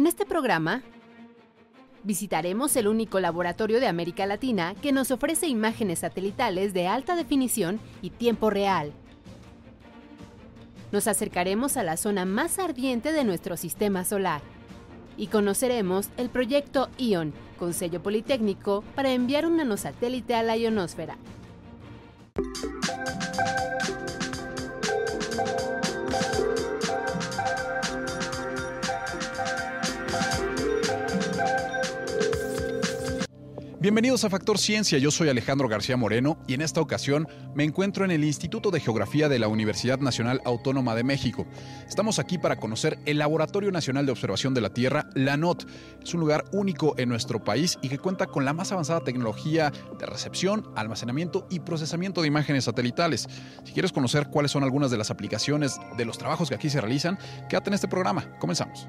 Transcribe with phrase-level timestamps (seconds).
[0.00, 0.80] En este programa
[2.04, 7.78] visitaremos el único laboratorio de América Latina que nos ofrece imágenes satelitales de alta definición
[8.00, 8.94] y tiempo real.
[10.90, 14.40] Nos acercaremos a la zona más ardiente de nuestro sistema solar
[15.18, 21.18] y conoceremos el proyecto ION con sello politécnico para enviar un nanosatélite a la ionosfera.
[33.80, 38.04] Bienvenidos a Factor Ciencia, yo soy Alejandro García Moreno y en esta ocasión me encuentro
[38.04, 41.46] en el Instituto de Geografía de la Universidad Nacional Autónoma de México.
[41.88, 45.66] Estamos aquí para conocer el Laboratorio Nacional de Observación de la Tierra, la NOT.
[46.02, 49.72] Es un lugar único en nuestro país y que cuenta con la más avanzada tecnología
[49.98, 53.28] de recepción, almacenamiento y procesamiento de imágenes satelitales.
[53.64, 56.82] Si quieres conocer cuáles son algunas de las aplicaciones de los trabajos que aquí se
[56.82, 58.36] realizan, quédate en este programa.
[58.40, 58.86] Comenzamos.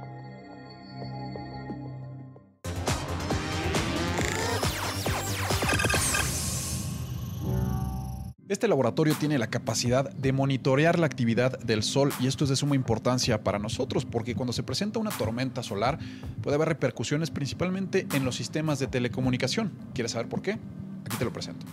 [8.51, 12.57] Este laboratorio tiene la capacidad de monitorear la actividad del Sol y esto es de
[12.57, 15.99] suma importancia para nosotros porque cuando se presenta una tormenta solar
[16.43, 19.71] puede haber repercusiones principalmente en los sistemas de telecomunicación.
[19.93, 20.59] ¿Quieres saber por qué?
[21.05, 21.65] Aquí te lo presento.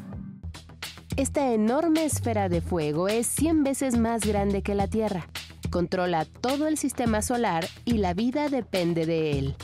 [1.17, 5.27] Esta enorme esfera de fuego es 100 veces más grande que la Tierra.
[5.71, 9.57] Controla todo el sistema solar y la vida depende de él.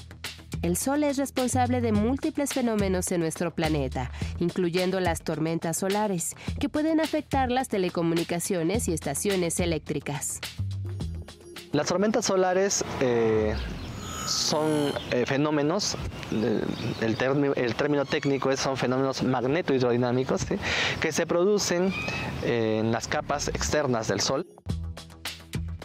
[0.64, 6.70] El Sol es responsable de múltiples fenómenos en nuestro planeta, incluyendo las tormentas solares, que
[6.70, 10.40] pueden afectar las telecomunicaciones y estaciones eléctricas.
[11.72, 13.54] Las tormentas solares eh,
[14.26, 15.98] son eh, fenómenos,
[16.32, 17.16] el,
[17.76, 20.46] término técnico es, son fenómenos magneto-hidrodinámicos,
[20.98, 21.92] que se producen
[22.42, 24.46] en las capas externas del Sol.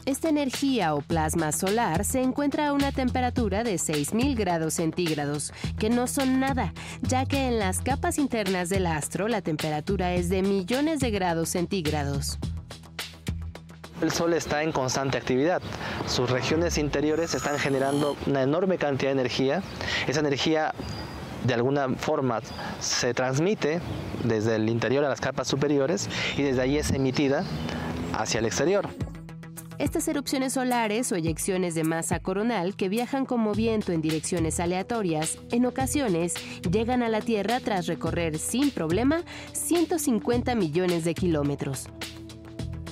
[0.09, 5.91] Esta energía o plasma solar se encuentra a una temperatura de 6.000 grados centígrados, que
[5.91, 10.41] no son nada, ya que en las capas internas del astro la temperatura es de
[10.41, 12.39] millones de grados centígrados.
[14.01, 15.61] El Sol está en constante actividad.
[16.07, 19.61] Sus regiones interiores están generando una enorme cantidad de energía.
[20.07, 20.73] Esa energía
[21.43, 22.41] de alguna forma
[22.79, 23.79] se transmite
[24.23, 27.43] desde el interior a las capas superiores y desde ahí es emitida
[28.17, 28.89] hacia el exterior.
[29.79, 35.39] Estas erupciones solares o eyecciones de masa coronal que viajan como viento en direcciones aleatorias,
[35.51, 36.33] en ocasiones
[36.69, 39.21] llegan a la Tierra tras recorrer sin problema
[39.53, 41.87] 150 millones de kilómetros.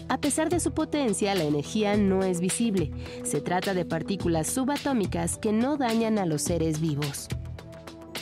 [0.07, 2.91] A pesar de su potencia, la energía no es visible.
[3.23, 7.27] Se trata de partículas subatómicas que no dañan a los seres vivos.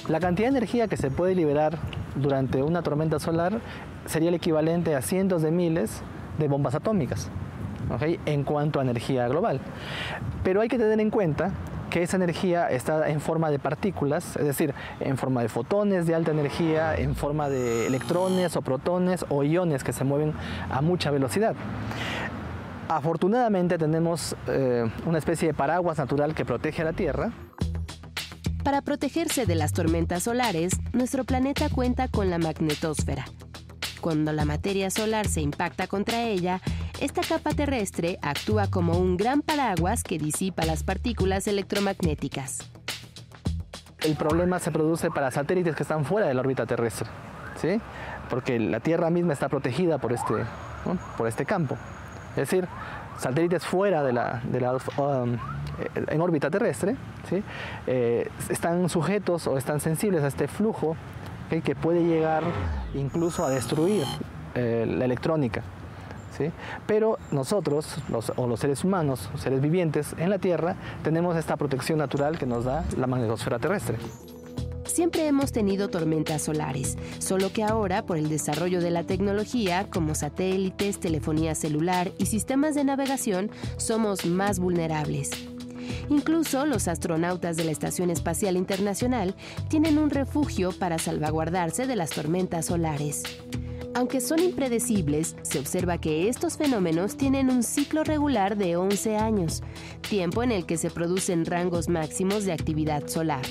[0.09, 1.77] La cantidad de energía que se puede liberar
[2.15, 3.61] durante una tormenta solar
[4.07, 6.01] sería el equivalente a cientos de miles
[6.39, 7.29] de bombas atómicas
[8.25, 9.59] en cuanto a energía global.
[10.43, 11.51] Pero hay que tener en cuenta
[11.89, 16.15] que esa energía está en forma de partículas, es decir, en forma de fotones de
[16.15, 20.33] alta energía, en forma de electrones o protones o iones que se mueven
[20.69, 21.55] a mucha velocidad.
[22.87, 27.31] Afortunadamente tenemos eh, una especie de paraguas natural que protege a la Tierra.
[28.63, 33.25] Para protegerse de las tormentas solares, nuestro planeta cuenta con la magnetosfera.
[34.01, 36.61] Cuando la materia solar se impacta contra ella,
[37.01, 42.59] esta capa terrestre actúa como un gran paraguas que disipa las partículas electromagnéticas.
[44.01, 47.09] El problema se produce para satélites que están fuera de la órbita terrestre,
[47.61, 47.81] ¿sí?
[48.29, 50.33] porque la Tierra misma está protegida por este,
[51.17, 51.75] por este campo.
[52.31, 52.67] Es decir,
[53.17, 54.41] satélites fuera de la,
[54.97, 55.37] um,
[55.95, 56.95] en órbita terrestre
[57.29, 57.43] ¿sí?
[57.87, 60.95] Eh, están sujetos o están sensibles a este flujo
[61.63, 62.43] que puede llegar
[62.93, 64.03] incluso a destruir
[64.55, 65.61] eh, la electrónica.
[66.87, 67.97] Pero nosotros,
[68.35, 72.45] o los seres humanos, los seres vivientes en la Tierra, tenemos esta protección natural que
[72.45, 73.97] nos da la magnetosfera terrestre.
[74.85, 80.15] Siempre hemos tenido tormentas solares, solo que ahora, por el desarrollo de la tecnología, como
[80.15, 85.31] satélites, telefonía celular y sistemas de navegación, somos más vulnerables.
[86.09, 89.35] Incluso los astronautas de la Estación Espacial Internacional
[89.67, 93.23] tienen un refugio para salvaguardarse de las tormentas solares.
[93.95, 99.63] Aunque son impredecibles, se observa que estos fenómenos tienen un ciclo regular de 11 años,
[100.09, 103.45] tiempo en el que se producen rangos máximos de actividad solar.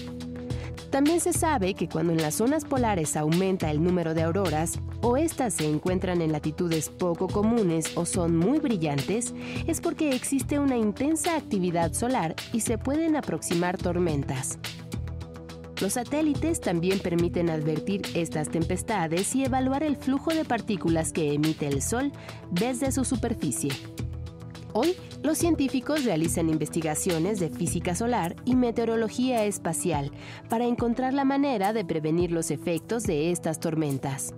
[0.90, 5.16] También se sabe que cuando en las zonas polares aumenta el número de auroras, o
[5.16, 9.32] éstas se encuentran en latitudes poco comunes o son muy brillantes,
[9.66, 14.58] es porque existe una intensa actividad solar y se pueden aproximar tormentas.
[15.80, 21.66] Los satélites también permiten advertir estas tempestades y evaluar el flujo de partículas que emite
[21.66, 22.12] el Sol
[22.50, 23.72] desde su superficie.
[24.72, 30.10] Hoy, los científicos realizan investigaciones de física solar y meteorología espacial
[30.48, 34.34] para encontrar la manera de prevenir los efectos de estas tormentas.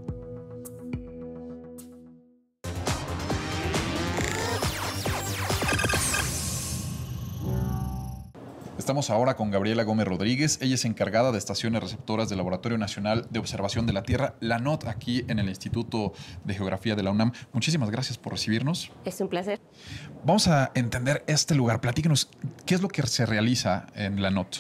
[8.87, 10.61] Estamos ahora con Gabriela Gómez Rodríguez.
[10.63, 14.61] Ella es encargada de estaciones receptoras del Laboratorio Nacional de Observación de la Tierra, la
[14.61, 16.13] NOT, aquí en el Instituto
[16.45, 17.33] de Geografía de la UNAM.
[17.53, 18.93] Muchísimas gracias por recibirnos.
[19.05, 19.61] Es un placer.
[20.25, 21.81] Vamos a entender este lugar.
[21.81, 22.31] Platíquenos,
[22.65, 24.59] ¿qué es lo que se realiza en la NOT?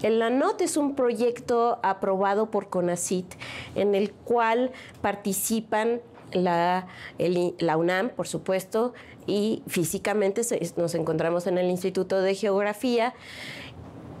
[0.00, 3.34] La NOT es un proyecto aprobado por CONACIT
[3.74, 4.72] en el cual
[5.02, 6.00] participan
[6.32, 6.86] la,
[7.18, 8.94] la, UNAM, por supuesto,
[9.28, 10.40] y físicamente
[10.76, 13.14] nos encontramos en el Instituto de Geografía,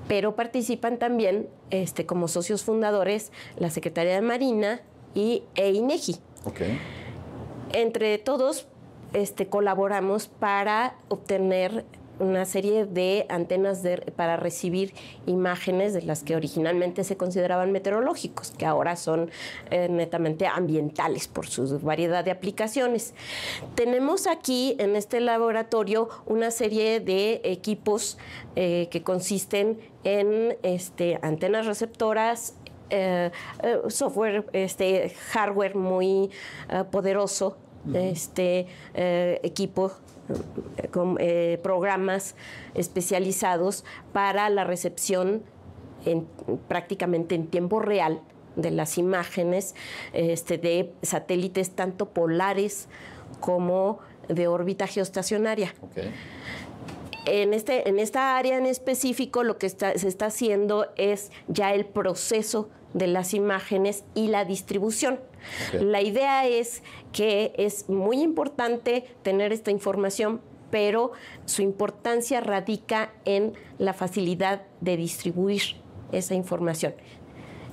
[0.06, 4.82] pero participan también este, como socios fundadores la Secretaría de Marina
[5.14, 6.16] y EINEGI.
[6.44, 6.78] Okay.
[7.72, 8.68] Entre todos
[9.14, 11.86] este, colaboramos para obtener
[12.20, 13.82] una serie de antenas
[14.16, 14.94] para recibir
[15.26, 19.30] imágenes de las que originalmente se consideraban meteorológicos, que ahora son
[19.70, 23.14] eh, netamente ambientales por su variedad de aplicaciones.
[23.74, 28.18] Tenemos aquí en este laboratorio una serie de equipos
[28.56, 32.54] eh, que consisten en este, antenas receptoras,
[32.90, 33.30] eh,
[33.88, 36.30] software, este, hardware muy
[36.90, 37.58] poderoso,
[37.94, 39.92] este equipo
[40.90, 42.34] con, eh, programas
[42.74, 45.42] especializados para la recepción
[46.68, 48.22] prácticamente en tiempo real
[48.56, 49.74] de las imágenes
[50.12, 52.88] este, de satélites tanto polares
[53.40, 53.98] como
[54.28, 55.74] de órbita geoestacionaria.
[57.26, 61.84] En, este, en esta área en específico lo que se está haciendo es ya el
[61.84, 65.20] proceso de las imágenes y la distribución.
[65.72, 66.82] La idea es
[67.12, 70.40] que es muy importante tener esta información,
[70.70, 71.12] pero
[71.44, 75.62] su importancia radica en la facilidad de distribuir
[76.12, 76.94] esa información.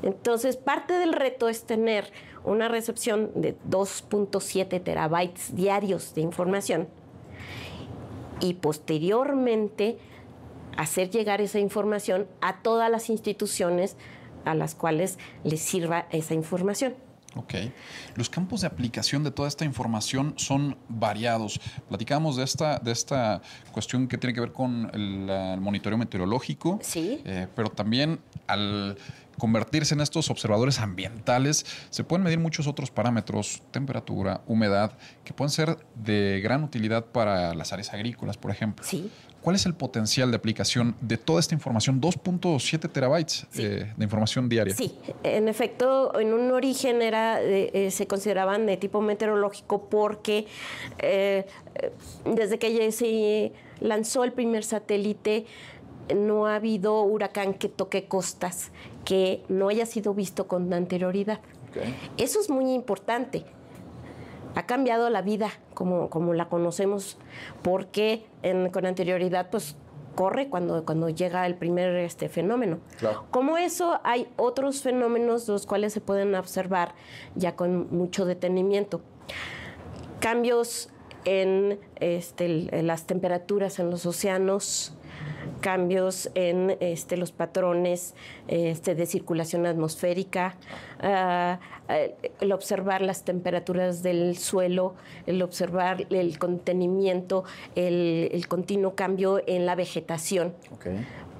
[0.04, 2.12] Entonces, parte del reto es tener
[2.44, 6.88] una recepción de 2.7 terabytes diarios de información
[8.40, 9.98] y posteriormente
[10.78, 13.98] hacer llegar esa información a todas las instituciones
[14.46, 16.96] a las cuales les sirva esa información.
[17.36, 17.54] Ok.
[18.16, 21.60] Los campos de aplicación de toda esta información son variados.
[21.90, 23.42] Platicamos de esta, de esta
[23.74, 26.80] cuestión que tiene que ver con el, monitoreo meteorológico.
[26.82, 27.22] Sí.
[27.26, 28.98] Eh, pero también al
[29.38, 34.94] convertirse en estos observadores ambientales, se pueden medir muchos otros parámetros, temperatura, humedad,
[35.24, 38.86] que pueden ser de gran utilidad para las áreas agrícolas, por ejemplo.
[38.88, 39.12] Sí.
[39.46, 42.02] ¿Cuál es el potencial de aplicación de toda esta información?
[42.02, 44.76] 2.7 terabytes eh, de información diaria.
[44.76, 50.48] Sí, en efecto, en un origen era, eh, se consideraban de tipo meteorológico porque
[50.98, 51.46] eh,
[52.26, 53.52] desde que se
[53.82, 55.46] lanzó el primer satélite
[56.14, 58.72] no ha habido huracán que toque costas
[59.06, 61.40] que no haya sido visto con anterioridad.
[62.18, 63.46] Eso es muy importante
[64.56, 67.18] ha cambiado la vida como, como la conocemos,
[67.62, 68.26] porque
[68.72, 69.76] con anterioridad, pues
[70.16, 72.80] corre cuando, cuando llega el primer este, fenómeno.
[73.32, 76.96] Como eso, hay otros fenómenos los cuales se pueden observar
[77.36, 79.02] ya con mucho detenimiento.
[80.22, 80.90] Cambios
[81.26, 84.96] en este, las temperaturas en los océanos,
[85.66, 88.14] cambios en este, los patrones
[88.48, 90.58] este, de circulación atmosférica,
[91.00, 91.58] ah,
[92.40, 94.94] el observar las temperaturas del suelo,
[95.26, 100.54] el observar el contenimiento, el, continuo cambio en la vegetación.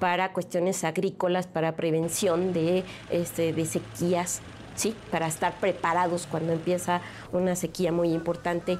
[0.00, 4.40] para cuestiones agrícolas, para prevención de, este, de sequías,
[4.74, 4.92] ¿sí?
[5.12, 7.00] para estar preparados cuando empieza
[7.32, 8.76] una sequía muy importante,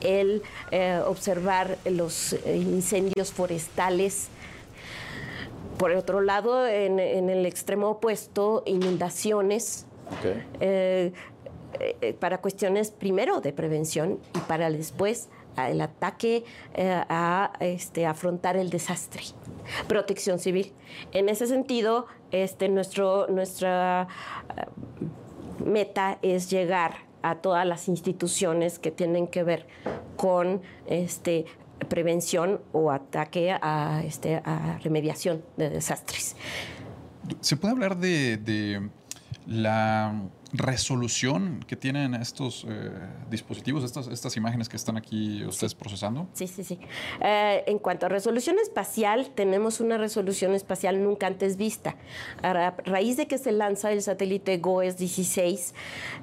[0.00, 4.28] el eh, observar los eh, incendios forestales,
[5.84, 9.84] por otro lado, en, el extremo opuesto, inundaciones.
[10.58, 11.12] Eh,
[11.78, 18.56] eh, para cuestiones primero de prevención y para después el ataque eh, a este, afrontar
[18.56, 19.24] el desastre.
[19.86, 20.72] Protección civil.
[21.12, 24.08] En ese sentido, este, nuestro, nuestra
[25.62, 29.66] meta es llegar a todas las instituciones que tienen que ver
[30.16, 31.44] con este,
[31.88, 36.36] prevención o ataque a, este, a remediación de desastres.
[37.40, 38.88] ¿Se puede hablar de,
[39.46, 42.90] la resolución que tienen estos eh,
[43.28, 46.28] dispositivos, estas, estas imágenes que están aquí ustedes procesando?
[46.32, 46.78] Sí, sí, sí.
[47.20, 51.96] Eh, en cuanto a resolución espacial, tenemos una resolución espacial nunca antes vista.
[52.42, 55.74] A raíz de que se lanza el satélite GOES 16,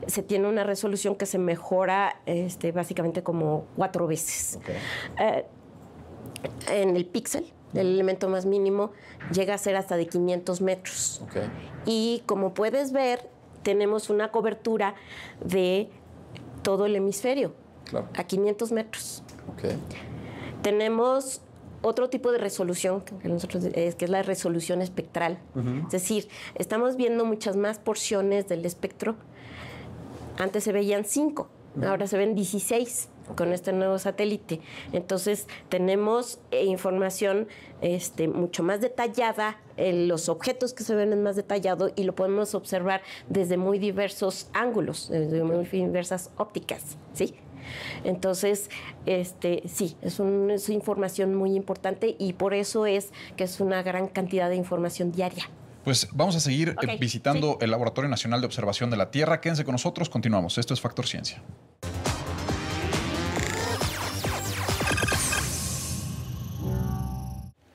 [0.08, 4.60] se tiene una resolución que se mejora este, básicamente como cuatro veces.
[4.62, 4.76] Okay.
[5.20, 5.46] Eh,
[6.70, 8.92] en el píxel, el elemento más mínimo,
[9.34, 11.22] llega a ser hasta de 500 metros.
[11.86, 13.30] Y como puedes ver,
[13.64, 14.96] tenemos una cobertura
[15.44, 15.90] de
[16.64, 17.54] todo el hemisferio,
[18.16, 19.24] a 500 metros.
[20.62, 21.42] Tenemos
[21.82, 25.40] otro tipo de resolución que, nosotros, es, que es la resolución espectral.
[25.86, 29.16] Es decir, estamos viendo muchas más porciones del espectro.
[30.38, 31.50] Antes se veían 5,
[31.84, 34.62] ahora se ven 16 con este nuevo satélite.
[34.94, 37.48] Entonces tenemos eh, información
[37.82, 42.54] este, mucho más detallada, los objetos que se ven es más detallado y lo podemos
[42.54, 47.36] observar desde muy diversos ángulos, desde muy diversas ópticas, ¿sí?
[48.04, 48.70] Entonces,
[49.06, 54.08] este, sí, es, una información muy importante y por eso es que es una gran
[54.08, 55.50] cantidad de información diaria.
[55.84, 59.42] Pues vamos a seguir eh, visitando el Laboratorio Nacional de Observación de la Tierra.
[59.42, 60.58] Quédense con nosotros, continuamos.
[60.58, 61.42] Esto es Factor Ciencia.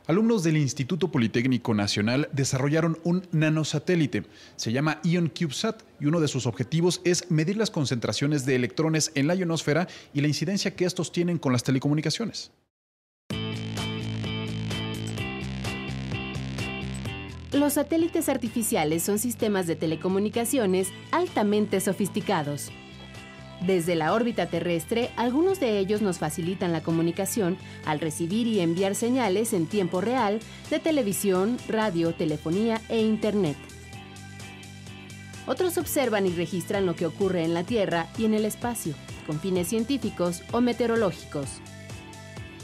[0.07, 4.23] Alumnos del Instituto Politécnico Nacional desarrollaron un nanosatélite.
[4.55, 9.11] Se llama Ion CubeSat y uno de sus objetivos es medir las concentraciones de electrones
[9.17, 12.53] en la ionosfera y la incidencia que estos tienen con las telecomunicaciones.
[17.53, 22.71] Los satélites artificiales son sistemas de telecomunicaciones altamente sofisticados.
[23.67, 28.95] Desde la órbita terrestre, algunos de ellos nos facilitan la comunicación al recibir y enviar
[28.95, 30.39] señales en tiempo real
[30.71, 33.57] de televisión, radio, telefonía e Internet.
[35.49, 38.95] Otros observan y registran lo que ocurre en la Tierra y en el espacio,
[39.27, 41.49] con fines científicos o meteorológicos.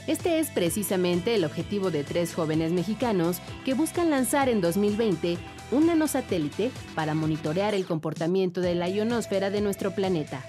[0.07, 5.37] Este es precisamente el objetivo de tres jóvenes mexicanos que buscan lanzar en 2020
[5.73, 10.45] un nanosatélite para monitorear el comportamiento de la ionosfera de nuestro planeta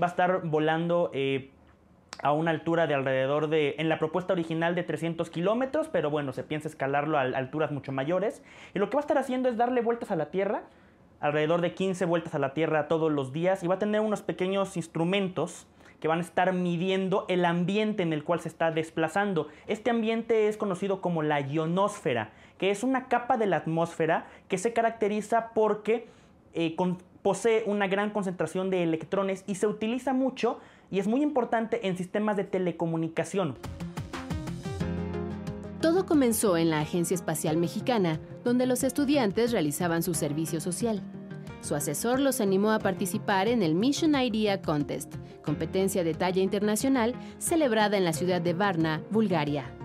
[0.00, 1.50] va a estar volando eh,
[2.22, 6.32] a una altura de alrededor de, en la propuesta original de 300 kilómetros, pero bueno,
[6.32, 8.42] se piensa escalarlo a alturas mucho mayores.
[8.74, 10.62] Y lo que va a estar haciendo es darle vueltas a la Tierra,
[11.20, 14.22] alrededor de 15 vueltas a la Tierra todos los días, y va a tener unos
[14.22, 15.66] pequeños instrumentos
[16.00, 19.48] que van a estar midiendo el ambiente en el cual se está desplazando.
[19.66, 24.58] Este ambiente es conocido como la ionosfera, que es una capa de la atmósfera que
[24.58, 26.06] se caracteriza porque
[26.54, 30.58] eh, con, posee una gran concentración de electrones y se utiliza mucho
[30.90, 33.56] y es muy importante en sistemas de telecomunicación.
[35.80, 41.02] Todo comenzó en la Agencia Espacial Mexicana, donde los estudiantes realizaban su servicio social.
[41.60, 47.14] Su asesor los animó a participar en el Mission Idea Contest, competencia de talla internacional
[47.38, 49.77] celebrada en la ciudad de Varna, Bulgaria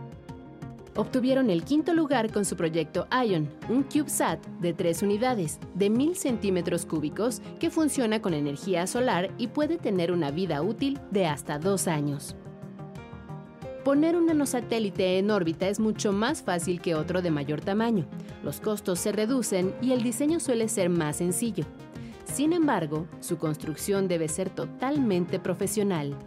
[0.95, 6.15] obtuvieron el quinto lugar con su proyecto ION, un CubeSat de tres unidades, de 1000
[6.15, 11.59] centímetros cúbicos, que funciona con energía solar y puede tener una vida útil de hasta
[11.59, 12.35] dos años.
[13.83, 18.05] Poner un nanosatélite en órbita es mucho más fácil que otro de mayor tamaño.
[18.41, 21.65] Los costos se reducen y el diseño suele ser más sencillo.
[22.23, 26.17] Sin embargo, su construcción debe ser totalmente profesional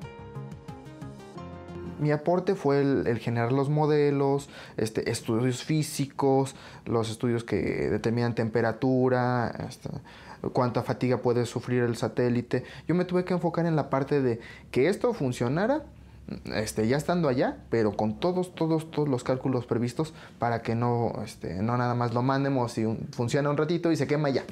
[1.99, 9.55] mi aporte fue el, generar los modelos, este, estudios físicos, los estudios que determinan temperatura,
[9.69, 9.91] este,
[10.53, 12.65] cuánta fatiga puede sufrir el satélite.
[12.87, 15.85] Yo me tuve que enfocar en la parte de que esto funcionara,
[16.55, 21.12] este, ya estando allá, pero con todos, todos, todos los cálculos previstos para que no,
[21.25, 24.45] este, no nada más lo mandemos y funciona un ratito y se quema ya.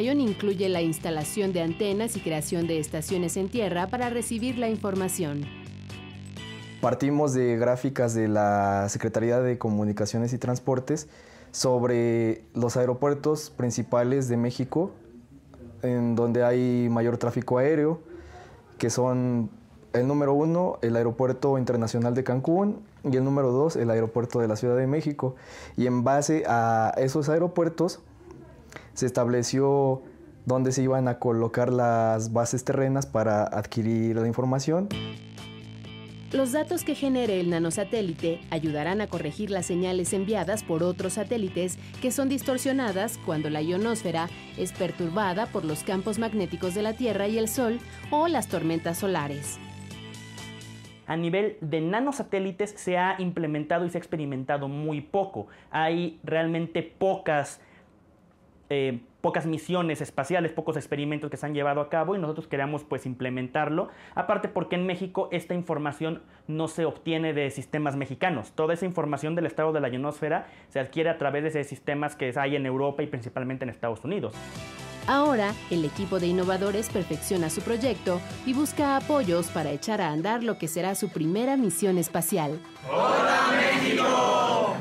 [0.00, 4.70] ION incluye la instalación de antenas y creación de estaciones en tierra para recibir la
[4.70, 5.63] información.
[6.84, 11.08] Partimos de gráficas de la Secretaría de Comunicaciones y Transportes
[11.50, 14.90] sobre los aeropuertos principales de México,
[15.80, 18.00] en donde hay mayor tráfico aéreo,
[18.76, 19.48] que son
[19.94, 24.48] el número uno, el Aeropuerto Internacional de Cancún, y el número dos, el Aeropuerto de
[24.48, 25.36] la Ciudad de México.
[25.78, 28.00] Y en base a esos aeropuertos
[28.92, 30.02] se estableció
[30.44, 34.90] dónde se iban a colocar las bases terrenas para adquirir la información.
[36.32, 41.78] Los datos que genere el nanosatélite ayudarán a corregir las señales enviadas por otros satélites
[42.02, 44.28] que son distorsionadas cuando la ionosfera
[44.58, 47.78] es perturbada por los campos magnéticos de la Tierra y el Sol
[48.10, 49.58] o las tormentas solares.
[51.06, 55.48] A nivel de nanosatélites se ha implementado y se ha experimentado muy poco.
[55.70, 57.60] Hay realmente pocas
[58.74, 62.82] eh, pocas misiones espaciales, pocos experimentos que se han llevado a cabo y nosotros queremos
[62.82, 63.88] pues implementarlo.
[64.14, 68.52] Aparte porque en México esta información no se obtiene de sistemas mexicanos.
[68.52, 72.16] Toda esa información del estado de la ionosfera se adquiere a través de esos sistemas
[72.16, 74.34] que hay en Europa y principalmente en Estados Unidos.
[75.06, 80.42] Ahora, el equipo de innovadores perfecciona su proyecto y busca apoyos para echar a andar
[80.42, 82.58] lo que será su primera misión espacial.
[82.90, 84.76] ¡Hola México!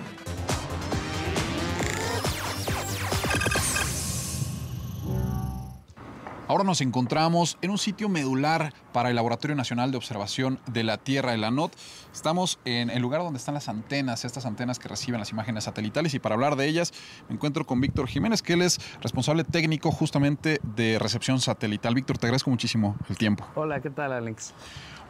[6.53, 11.00] Ahora nos encontramos en un sitio medular para el Laboratorio Nacional de Observación de la
[11.00, 11.74] Tierra, de la NOT.
[12.13, 16.13] Estamos en el lugar donde están las antenas, estas antenas que reciben las imágenes satelitales
[16.13, 16.93] y para hablar de ellas
[17.27, 21.95] me encuentro con Víctor Jiménez, que él es responsable técnico justamente de recepción satelital.
[21.95, 23.48] Víctor, te agradezco muchísimo el tiempo.
[23.55, 24.53] Hola, ¿qué tal Alex?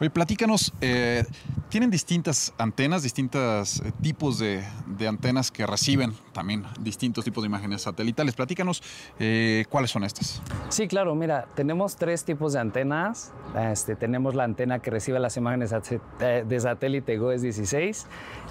[0.00, 1.24] Oye, platícanos, eh,
[1.68, 4.64] tienen distintas antenas, distintos eh, tipos de,
[5.06, 8.34] antenas que reciben también distintos tipos de imágenes satelitales.
[8.34, 8.82] Platícanos
[9.20, 10.42] eh, cuáles son estas.
[10.68, 13.32] Sí, claro, mira, tenemos tres tipos de antenas.
[13.70, 15.74] Este, tenemos la antena que recibe las imágenes
[16.18, 18.06] de satélite GOES 16.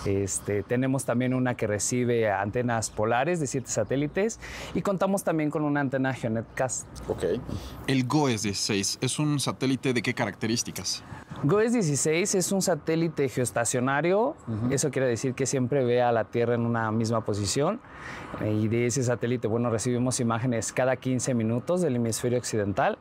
[0.06, 4.40] Este, tenemos también una que recibe antenas polares de 7 satélites
[4.74, 6.88] y contamos también con una antena GeoNetcast.
[7.08, 7.24] Ok.
[7.88, 11.04] El GOES 16 es un satélite de qué características?
[11.42, 14.36] GOES 16 es un satélite geoestacionario,
[14.70, 17.82] eso quiere decir que siempre ve a la Tierra en una misma posición.
[18.46, 22.98] Y de ese satélite, bueno, recibimos imágenes cada 15 minutos del hemisferio occidental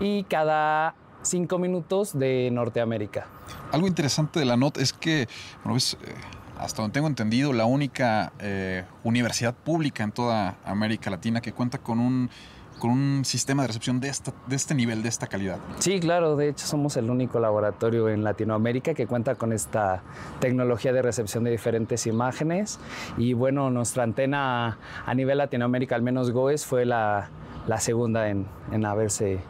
[0.00, 3.26] y cada 5 minutos de Norteamérica.
[3.72, 5.28] Algo interesante de la NOT es que,
[5.64, 6.14] bueno, eh,
[6.58, 11.78] hasta donde tengo entendido, la única eh, universidad pública en toda América Latina que cuenta
[11.78, 12.30] con un
[12.78, 14.12] con un sistema de recepción de,
[14.46, 15.58] de este nivel, de esta calidad.
[15.78, 20.02] Sí, claro, de hecho somos el único laboratorio en Latinoamérica que cuenta con esta
[20.40, 22.78] tecnología de recepción de diferentes imágenes
[23.16, 27.30] y bueno, nuestra antena a nivel Latinoamérica, al menos GOES, fue la,
[27.66, 29.40] la segunda en, en haberse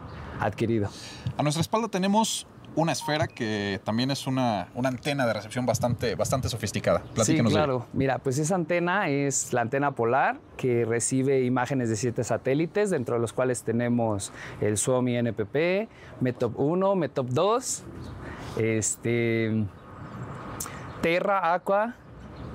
[0.40, 0.88] adquirido.
[1.37, 2.47] A nuestra espalda tenemos
[2.80, 7.00] una esfera que también es una, una antena de recepción bastante, bastante sofisticada.
[7.12, 7.87] Platícanos sí, claro.
[7.92, 13.16] Mira, pues esa antena es la antena polar que recibe imágenes de siete satélites, dentro
[13.16, 15.88] de los cuales tenemos el Suomi NPP,
[16.20, 17.82] METOP 1, METOP 2,
[18.58, 19.64] este,
[21.02, 21.97] Terra, Aqua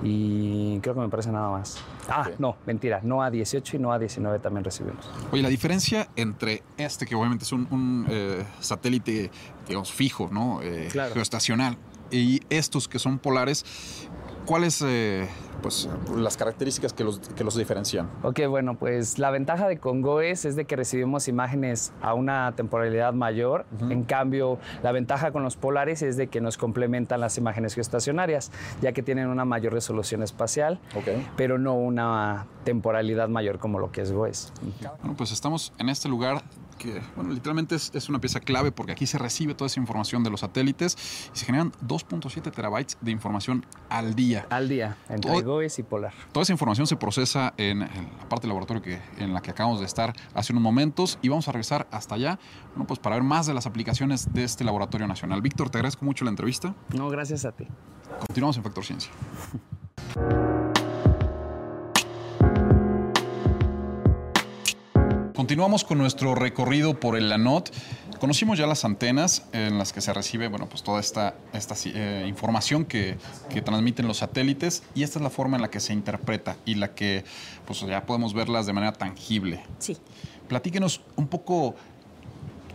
[0.04, 1.78] y creo que me parece nada más.
[2.08, 5.08] Ah, no, mentira, no a 18 y no a 19 también recibimos.
[5.32, 9.30] Oye, la diferencia entre este, que obviamente es un, eh, satélite,
[9.66, 10.60] digamos, fijo, ¿no?
[10.62, 11.78] Eh, geoestacional,
[12.10, 13.64] y estos que son polares,
[14.44, 15.28] ¿cuáles eh,
[15.62, 18.10] pues, las características que los, que los diferencian?
[18.22, 23.12] Ok, bueno, pues la ventaja de Congoes es de que recibimos imágenes a una temporalidad
[23.12, 23.66] mayor.
[23.88, 28.50] En cambio, la ventaja con los polares es de que nos complementan las imágenes geoestacionarias,
[28.80, 30.78] ya que tienen una mayor resolución espacial,
[31.36, 34.52] pero no una temporalidad mayor como lo que es GOES.
[35.00, 36.42] Bueno, pues estamos en este lugar
[36.74, 40.30] que, bueno, literalmente es, una pieza clave porque aquí se recibe toda esa información de
[40.30, 40.96] los satélites
[41.34, 44.46] y se generan 2.7 terabytes de información al día.
[44.50, 46.12] Al día, entre GOES y Polar.
[46.32, 49.80] Toda esa información se procesa en, la parte del laboratorio que, en la que acabamos
[49.80, 52.38] de estar hace unos momentos y vamos a regresar hasta allá,
[52.74, 55.42] bueno, pues para ver más de las aplicaciones de este laboratorio nacional.
[55.42, 56.74] Víctor, te agradezco mucho la entrevista.
[56.94, 57.66] No, gracias a ti.
[58.18, 59.10] Continuamos en Factor Ciencia.
[65.44, 67.70] Continuamos con nuestro recorrido por el LANOT.
[68.18, 72.24] Conocimos ya las antenas en las que se recibe bueno, pues toda esta, esta eh,
[72.26, 73.18] información que,
[73.50, 76.76] que, transmiten los satélites y esta es la forma en la que se interpreta y
[76.76, 77.24] la que
[77.66, 79.62] pues ya podemos verlas de manera tangible.
[79.80, 79.98] Sí.
[80.48, 81.74] Platíquenos un poco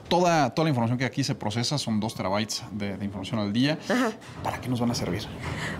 [0.09, 3.77] Toda, toda, la información que aquí se procesa son dos terabytes de, información al día.
[4.43, 5.21] ¿Para qué nos van a servir?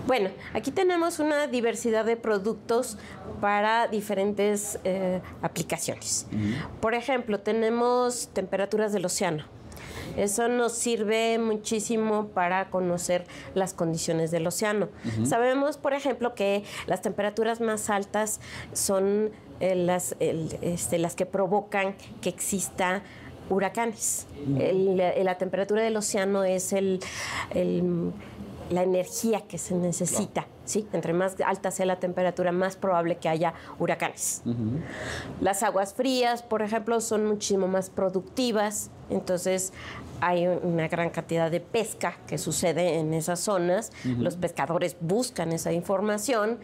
[0.06, 2.96] Bueno, aquí tenemos una diversidad de productos
[3.40, 6.26] para diferentes eh, aplicaciones.
[6.80, 9.44] Por ejemplo, tenemos temperaturas del océano.
[10.16, 14.88] Eso nos sirve muchísimo para conocer las condiciones del océano.
[15.24, 18.40] Sabemos, por ejemplo, que las temperaturas más altas
[18.72, 23.02] son eh, las, este, las que provocan que exista
[23.50, 24.26] huracanes.
[24.46, 27.00] la temperatura del océano es el,
[28.70, 30.46] la energía que se necesita.
[30.64, 30.86] ¿sí?
[30.92, 34.42] Entre más alta sea la temperatura, más probable que haya huracanes.
[35.40, 39.72] Las aguas frías, por ejemplo, son muchísimo más productivas, entonces
[40.20, 43.92] hay una gran cantidad de pesca que sucede en esas zonas.
[44.04, 46.58] Los pescadores buscan esa información.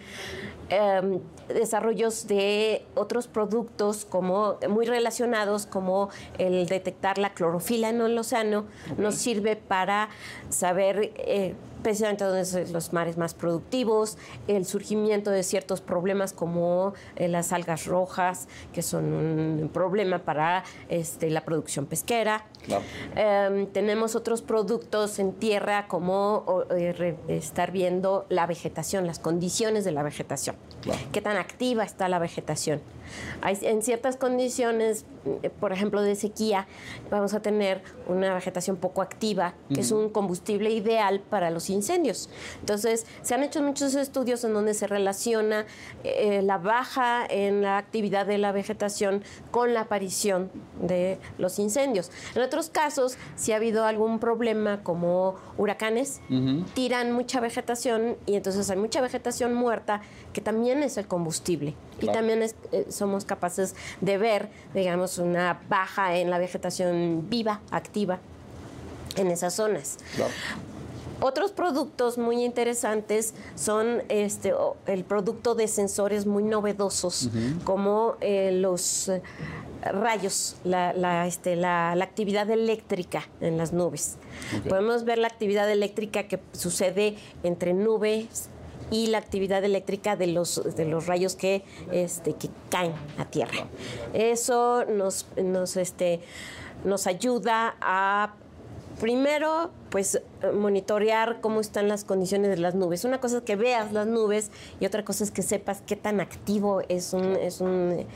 [0.69, 8.19] Em, desarrollos de otros productos como muy relacionados como el detectar la clorofila en el
[8.19, 8.65] océano
[8.99, 10.09] nos sirve para
[10.49, 16.95] saber eh, precisamente dónde son los mares más productivos, el surgimiento de ciertos problemas como
[17.15, 22.45] eh, las algas rojas, que son un problema para este, la producción pesquera.
[23.15, 29.93] Em, tenemos otros productos en tierra como eh, estar viendo la vegetación, las condiciones de
[29.93, 30.57] la vegetación.
[31.13, 32.81] Qué tan activa está la vegetación.
[33.41, 35.05] Hay, en ciertas condiciones,
[35.43, 36.67] eh, por ejemplo, de sequía,
[37.11, 42.29] vamos a tener una vegetación poco activa, que es un combustible ideal para los incendios.
[42.61, 45.67] Entonces, se han hecho muchos estudios en donde se relaciona
[46.05, 50.51] eh, la baja en la actividad de la vegetación con la aparición
[50.81, 52.11] de los incendios.
[52.35, 56.23] En otros casos, si ha habido algún problema como huracanes,
[56.73, 60.01] tiran mucha vegetación y entonces hay mucha vegetación muerta
[60.33, 61.75] que también es el combustible.
[62.01, 68.21] Y también eh, somos capaces de ver, digamos, una baja en la vegetación viva, activa,
[69.17, 69.99] en esas zonas.
[71.21, 74.55] Otros productos muy interesantes son este,
[74.87, 77.29] el producto de sensores muy novedosos,
[77.65, 79.11] como eh, los
[79.93, 84.17] rayos, la, este, la, actividad eléctrica en las nubes.
[84.69, 88.49] Podemos ver la actividad eléctrica que sucede entre nubes
[88.91, 93.67] y la actividad eléctrica de los, de los rayos que, este, que caen a tierra.
[94.13, 96.21] Eso nos, nos, este,
[96.85, 98.35] nos ayuda a,
[99.01, 100.21] primero, pues
[100.55, 103.05] monitorear cómo están las condiciones de las nubes.
[103.05, 106.21] Una cosa es que veas las nubes y otra cosa es que sepas qué tan
[106.21, 108.07] activo es un, es un, eh,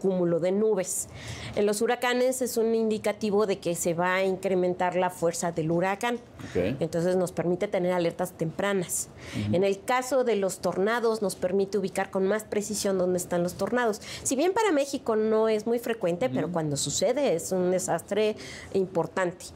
[0.00, 1.08] cúmulo de nubes.
[1.56, 5.70] En los huracanes es un indicativo de que se va a incrementar la fuerza del
[5.70, 6.18] huracán.
[6.54, 9.08] Entonces nos permite tener alertas tempranas.
[9.52, 13.54] En el caso de los tornados nos permite ubicar con más precisión dónde están los
[13.54, 14.00] tornados.
[14.22, 18.36] Si bien para México no es muy frecuente, pero cuando sucede es un desastre
[18.72, 19.46] importante.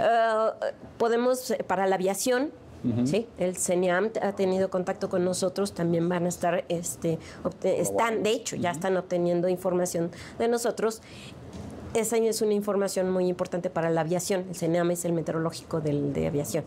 [0.00, 0.50] Eh,
[0.98, 2.50] podemos, eh, para la aviación,
[3.04, 3.26] ¿sí?
[3.38, 7.18] El CENIAM ha tenido contacto con nosotros, también van a estar, este,
[7.64, 11.02] están, de hecho, ya están obteniendo información de nosotros.
[11.94, 14.44] Esa es una información muy importante para la aviación.
[14.48, 16.64] El CENIAM es el meteorológico del, de aviación.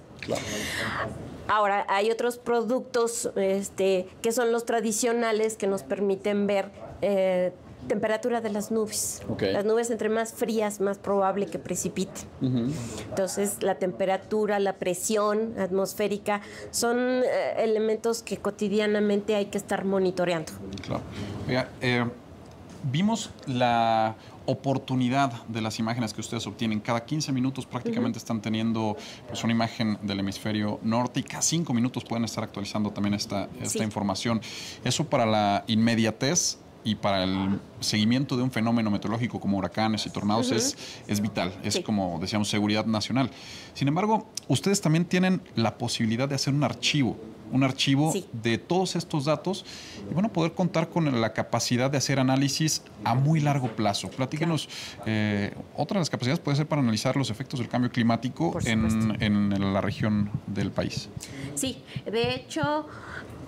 [1.48, 7.54] Ahora, hay otros productos este, que son los tradicionales que nos permiten ver eh,
[7.90, 9.22] temperatura de las nubes.
[9.42, 12.24] Las nubes entre más frías, más probable que precipiten.
[13.10, 16.40] Entonces, la temperatura, la presión atmosférica
[16.72, 20.54] son eh, elementos que cotidianamente hay que estar monitoreando.
[20.86, 21.02] Claro.
[21.82, 22.06] Eh,
[22.84, 26.80] vimos la oportunidad de las imágenes que ustedes obtienen.
[26.80, 28.98] Cada 15 minutos prácticamente están teniendo
[29.28, 33.48] pues, una imagen del hemisferio norte y cada 5 minutos pueden estar actualizando también esta,
[33.62, 34.42] esta información.
[34.84, 36.58] Eso para la inmediatez
[36.90, 40.76] y para el seguimiento de un fenómeno meteorológico como huracanes y tornados es,
[41.08, 43.30] es vital, es como decíamos seguridad nacional.
[43.76, 47.16] Sin embargo, ustedes también tienen la posibilidad de hacer un archivo,
[47.52, 49.66] un archivo de todos estos datos
[50.10, 54.10] y bueno, poder contar con la capacidad de hacer análisis a muy largo plazo.
[54.10, 54.68] Platíquenos,
[55.06, 59.22] eh, otra de las capacidades puede ser para analizar los efectos del cambio climático en,
[59.22, 61.08] en la región del país.
[61.54, 62.88] Sí, de hecho...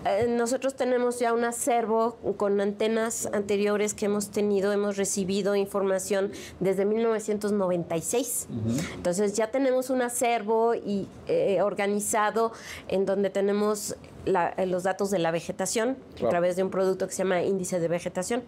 [0.06, 6.32] Eh, nosotros tenemos ya un acervo con antenas anteriores que hemos tenido, hemos recibido información
[6.60, 8.48] desde 1996.
[8.96, 12.52] Entonces ya tenemos un acervo y, eh, organizado
[12.88, 17.14] en donde tenemos eh, los datos de la vegetación a través de un producto que
[17.14, 18.44] se llama índice de vegetación.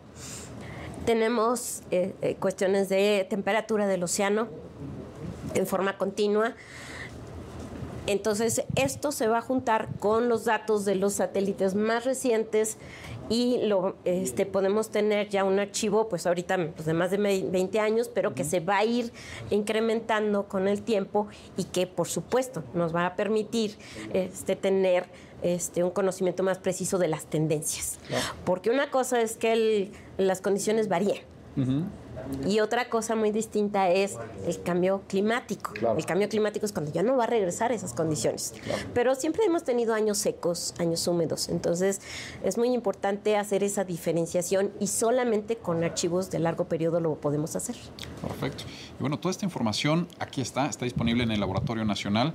[1.06, 1.82] Tenemos
[2.40, 4.48] cuestiones de temperatura del océano
[5.54, 6.56] en forma continua
[8.06, 12.78] entonces, esto se va a juntar con los datos de los satélites más recientes
[13.30, 17.80] y lo este, podemos tener ya un archivo, pues ahorita pues, de más de 20
[17.80, 19.14] años, pero que se va a ir
[19.50, 23.78] incrementando con el tiempo y que, por supuesto, nos va a permitir
[24.14, 25.06] este, tener
[25.42, 28.00] este, un conocimiento más preciso de las tendencias.
[28.44, 31.20] Porque una cosa es que las condiciones varían.
[32.48, 35.74] Y otra cosa muy distinta es el cambio climático.
[35.98, 38.54] El cambio climático es cuando ya no va a regresar esas condiciones.
[38.94, 41.50] Pero siempre hemos tenido años secos, años húmedos.
[41.50, 42.02] Entonces
[42.44, 47.56] es muy importante hacer esa diferenciación y solamente con archivos de largo periodo lo podemos
[47.56, 47.76] hacer.
[48.22, 48.64] Perfecto.
[49.00, 52.34] Y bueno, toda esta información aquí está, está disponible en el Laboratorio Nacional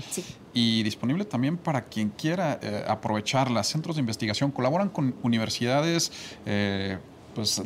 [0.52, 3.62] y disponible también para quien quiera eh, aprovecharla.
[3.62, 6.12] Centros de investigación colaboran con universidades.
[6.46, 6.98] Eh,
[7.34, 7.62] pues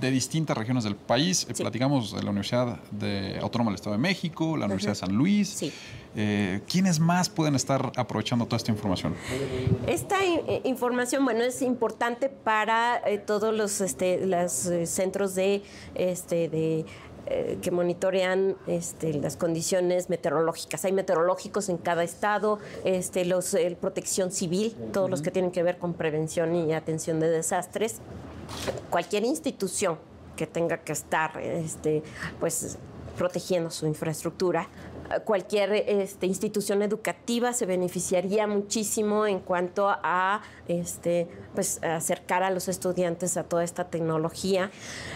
[0.00, 1.46] de distintas regiones del país.
[1.48, 5.14] Eh, platicamos de la Universidad de Autónoma del Estado de México, la Universidad de San
[5.14, 5.72] Luis.
[6.16, 9.14] Eh, ¿Quiénes más pueden estar aprovechando toda esta información?
[9.86, 15.62] Esta eh, información, bueno, es importante para todos los, este, los centros de,
[15.94, 16.86] este, de
[17.62, 20.84] que monitorean este, las condiciones meteorológicas.
[20.84, 25.62] Hay meteorológicos en cada estado, este, los, el protección civil, todos los que tienen que
[25.62, 28.00] ver con prevención y atención de desastres
[28.90, 29.98] cualquier institución
[30.36, 32.02] que tenga que estar este,
[32.40, 32.78] pues,
[33.16, 34.68] protegiendo su infraestructura.
[35.24, 42.68] Cualquier este, institución educativa se beneficiaría muchísimo en cuanto a este, pues, acercar a los
[42.68, 44.70] estudiantes a toda esta tecnología.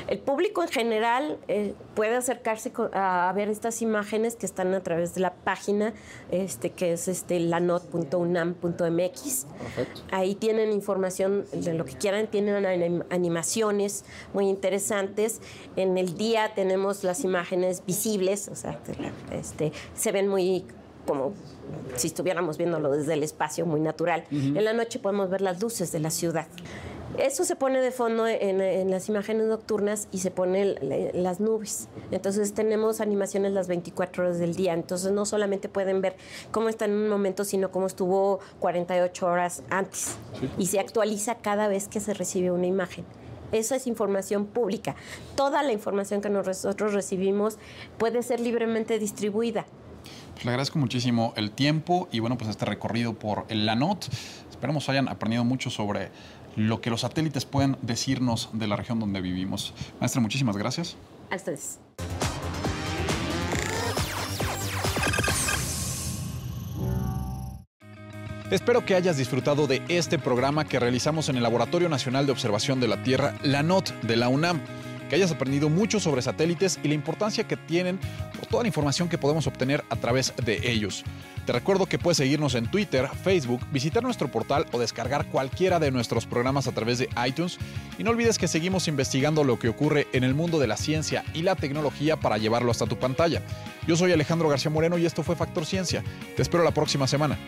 [0.07, 5.15] El público en general eh, puede acercarse a, ver estas imágenes que están a través
[5.15, 5.93] de la página
[6.31, 9.47] este, que es este, lanot.unam.mx.
[10.11, 15.41] Ahí tienen información de lo que quieran, tienen animaciones muy interesantes.
[15.77, 18.79] En el día tenemos las imágenes visibles, o sea,
[19.33, 20.65] este, se ven muy
[21.07, 21.33] como
[21.97, 24.25] si estuviéramos viéndolo desde el espacio, muy natural.
[24.31, 26.47] En la noche podemos ver las luces de la ciudad.
[27.17, 30.77] Eso se pone de fondo en, las imágenes nocturnas y se pone
[31.15, 31.89] las nubes.
[32.11, 34.75] Entonces tenemos animaciones las 24 horas del día.
[34.75, 36.17] Entonces no solamente pueden ver
[36.53, 40.17] cómo está en un momento, sino cómo estuvo 48 horas antes.
[40.59, 43.07] Y se actualiza cada vez que se recibe una imagen.
[43.53, 44.97] Esa es información pública.
[45.37, 47.59] Toda la información que nosotros recibimos
[47.99, 49.67] puede ser libremente distribuida.
[50.35, 54.09] Pues le agradezco muchísimo el tiempo y bueno, pues este recorrido por el LANOT.
[54.51, 56.11] Esperamos hayan aprendido mucho sobre
[56.57, 59.75] lo que los satélites pueden decirnos de la región donde vivimos.
[60.01, 60.97] Maestra, muchísimas gracias.
[61.31, 61.79] A ustedes.
[68.51, 72.81] Espero que hayas disfrutado de este programa que realizamos en el Laboratorio Nacional de Observación
[72.81, 74.61] de la Tierra, la NOT de la UNAM
[75.09, 77.99] que hayas aprendido mucho sobre satélites y la importancia que tienen
[78.39, 81.05] por toda la información que podemos obtener a través de ellos.
[81.47, 85.91] Te recuerdo que puedes seguirnos en Twitter, Facebook, visitar nuestro portal o descargar cualquiera de
[85.91, 87.59] nuestros programas a través de iTunes.
[87.99, 91.25] Y no olvides que seguimos investigando lo que ocurre en el mundo de la ciencia
[91.33, 93.43] y la tecnología para llevarlo hasta tu pantalla.
[93.87, 96.05] Yo soy Alejandro García Moreno y esto fue Factor Ciencia.
[96.37, 97.39] Te espero la próxima semana.